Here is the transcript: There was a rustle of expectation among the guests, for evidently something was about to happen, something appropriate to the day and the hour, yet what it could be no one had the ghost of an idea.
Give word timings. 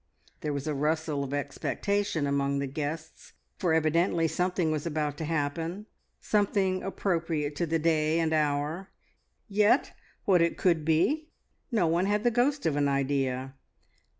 There 0.39 0.51
was 0.51 0.65
a 0.65 0.73
rustle 0.73 1.23
of 1.23 1.31
expectation 1.31 2.25
among 2.25 2.57
the 2.57 2.65
guests, 2.65 3.33
for 3.59 3.71
evidently 3.71 4.27
something 4.27 4.71
was 4.71 4.87
about 4.87 5.15
to 5.19 5.25
happen, 5.25 5.85
something 6.19 6.81
appropriate 6.81 7.55
to 7.57 7.67
the 7.67 7.77
day 7.77 8.19
and 8.19 8.31
the 8.31 8.37
hour, 8.37 8.89
yet 9.47 9.93
what 10.25 10.41
it 10.41 10.57
could 10.57 10.83
be 10.83 11.29
no 11.71 11.85
one 11.85 12.07
had 12.07 12.23
the 12.23 12.31
ghost 12.31 12.65
of 12.65 12.75
an 12.75 12.87
idea. 12.87 13.53